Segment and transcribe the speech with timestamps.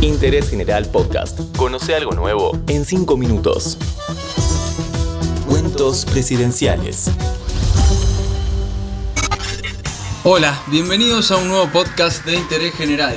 [0.00, 1.40] Interés General Podcast.
[1.56, 3.78] Conoce algo nuevo en 5 minutos.
[5.48, 7.10] Cuentos presidenciales.
[10.24, 13.16] Hola, bienvenidos a un nuevo podcast de Interés General.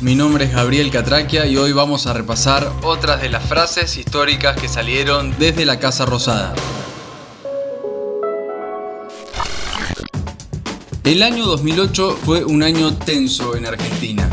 [0.00, 4.60] Mi nombre es Gabriel Catraquia y hoy vamos a repasar otras de las frases históricas
[4.60, 6.54] que salieron desde la Casa Rosada.
[11.08, 14.28] El año 2008 fue un año tenso en Argentina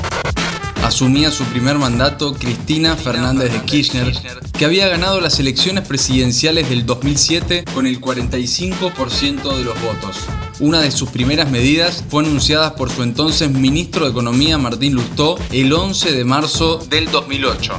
[0.83, 4.13] asumía su primer mandato Cristina Fernández de Kirchner,
[4.51, 10.17] que había ganado las elecciones presidenciales del 2007 con el 45% de los votos.
[10.59, 15.37] Una de sus primeras medidas fue anunciada por su entonces ministro de Economía Martín Lustó
[15.51, 17.73] el 11 de marzo del 2008.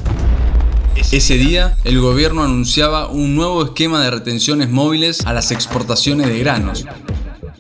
[1.12, 6.38] Ese día, el gobierno anunciaba un nuevo esquema de retenciones móviles a las exportaciones de
[6.38, 6.86] granos,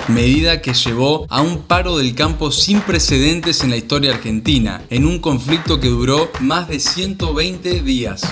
[0.08, 5.06] medida que llevó a un paro del campo sin precedentes en la historia argentina, en
[5.06, 8.22] un conflicto que duró más de 120 días.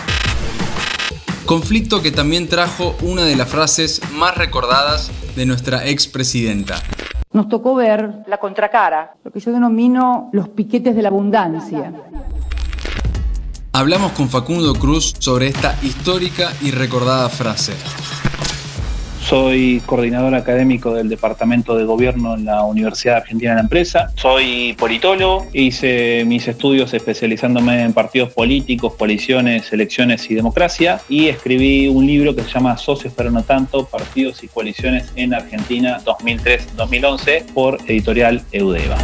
[1.46, 6.82] Conflicto que también trajo una de las frases más recordadas de nuestra expresidenta.
[7.32, 11.92] Nos tocó ver la contracara, lo que yo denomino los piquetes de la abundancia.
[13.72, 17.72] Hablamos con Facundo Cruz sobre esta histórica y recordada frase.
[19.24, 24.12] Soy coordinador académico del Departamento de Gobierno en la Universidad Argentina de la Empresa.
[24.16, 25.46] Soy politólogo.
[25.54, 31.00] Hice mis estudios especializándome en partidos políticos, coaliciones, elecciones y democracia.
[31.08, 35.32] Y escribí un libro que se llama Socios pero no tanto, Partidos y Coaliciones en
[35.32, 38.98] Argentina 2003-2011 por editorial Eudeva.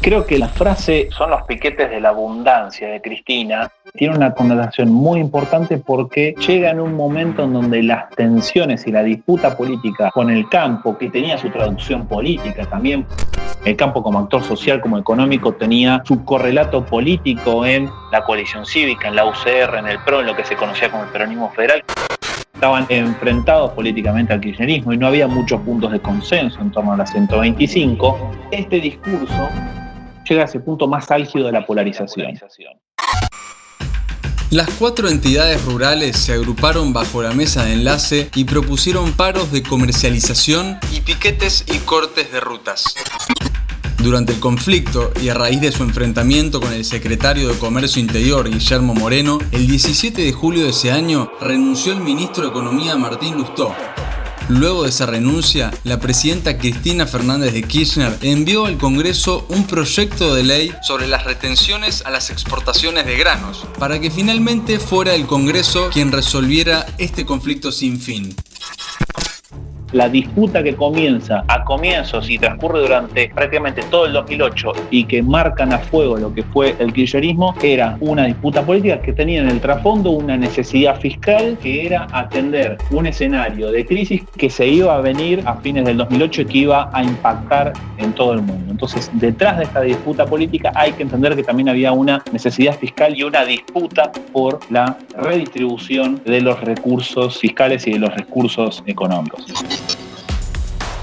[0.00, 4.90] Creo que la frase son los piquetes de la abundancia de Cristina tiene una connotación
[4.90, 10.10] muy importante porque llega en un momento en donde las tensiones y la disputa política
[10.12, 13.06] con el campo, que tenía su traducción política también,
[13.64, 19.08] el campo como actor social, como económico, tenía su correlato político en la coalición cívica,
[19.08, 21.84] en la UCR, en el PRO, en lo que se conocía como el peronismo federal
[22.54, 26.96] estaban enfrentados políticamente al kirchnerismo y no había muchos puntos de consenso en torno a
[26.96, 29.48] la 125, este discurso
[30.28, 32.38] llega a ese punto más álgido de la polarización.
[34.52, 39.62] Las cuatro entidades rurales se agruparon bajo la mesa de enlace y propusieron paros de
[39.62, 42.84] comercialización y piquetes y cortes de rutas.
[43.96, 48.50] Durante el conflicto y a raíz de su enfrentamiento con el secretario de Comercio Interior,
[48.50, 53.38] Guillermo Moreno, el 17 de julio de ese año renunció el ministro de Economía Martín
[53.38, 53.74] Lustó,
[54.48, 60.34] Luego de esa renuncia, la presidenta Cristina Fernández de Kirchner envió al Congreso un proyecto
[60.34, 65.26] de ley sobre las retenciones a las exportaciones de granos, para que finalmente fuera el
[65.26, 68.34] Congreso quien resolviera este conflicto sin fin
[69.92, 75.22] la disputa que comienza a comienzos y transcurre durante prácticamente todo el 2008 y que
[75.22, 79.48] marcan a fuego lo que fue el kirchnerismo era una disputa política que tenía en
[79.48, 84.96] el trasfondo una necesidad fiscal que era atender un escenario de crisis que se iba
[84.96, 88.70] a venir a fines del 2008 y que iba a impactar en todo el mundo.
[88.70, 93.16] Entonces, detrás de esta disputa política hay que entender que también había una necesidad fiscal
[93.16, 99.46] y una disputa por la redistribución de los recursos fiscales y de los recursos económicos.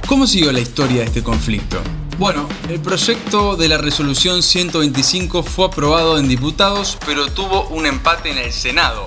[0.10, 1.80] ¿Cómo siguió la historia de este conflicto?
[2.18, 8.32] Bueno, el proyecto de la resolución 125 fue aprobado en diputados, pero tuvo un empate
[8.32, 9.06] en el Senado,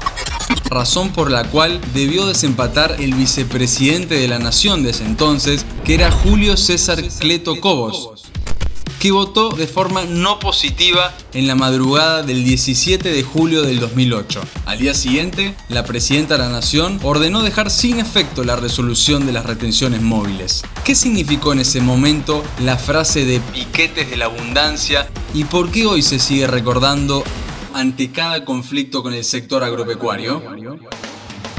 [0.70, 5.94] razón por la cual debió desempatar el vicepresidente de la nación de ese entonces, que
[5.94, 8.21] era Julio César Cleto Cobos
[9.02, 14.40] que votó de forma no positiva en la madrugada del 17 de julio del 2008.
[14.64, 19.32] Al día siguiente, la presidenta de la Nación ordenó dejar sin efecto la resolución de
[19.32, 20.62] las retenciones móviles.
[20.84, 25.84] ¿Qué significó en ese momento la frase de piquetes de la abundancia y por qué
[25.84, 27.24] hoy se sigue recordando
[27.74, 30.40] ante cada conflicto con el sector agropecuario?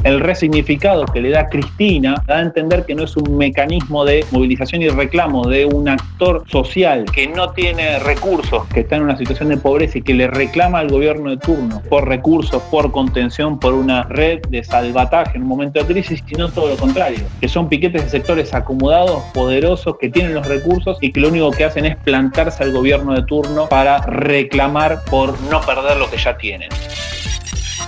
[0.03, 4.25] El resignificado que le da Cristina da a entender que no es un mecanismo de
[4.31, 9.17] movilización y reclamo de un actor social que no tiene recursos, que está en una
[9.17, 13.59] situación de pobreza y que le reclama al gobierno de turno por recursos, por contención,
[13.59, 17.47] por una red de salvataje en un momento de crisis, sino todo lo contrario, que
[17.47, 21.63] son piquetes de sectores acomodados, poderosos, que tienen los recursos y que lo único que
[21.63, 26.37] hacen es plantarse al gobierno de turno para reclamar por no perder lo que ya
[26.37, 26.69] tienen.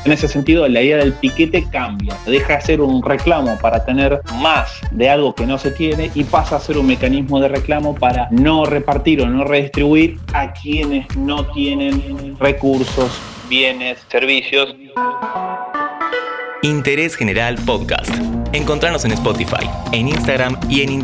[0.06, 4.22] En ese sentido, la idea del piquete cambia, deja de ser un reclamo para tener
[4.36, 7.96] más de algo que no se tiene y pasa a ser un mecanismo de reclamo
[7.96, 13.19] para no repartir o no redistribuir a quienes no tienen recursos,
[13.50, 14.75] bienes, servicios.
[16.62, 18.13] Interés General Podcast.
[18.54, 21.04] Encontrarnos en Spotify, en Instagram y en.